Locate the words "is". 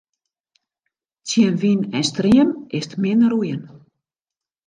2.77-2.85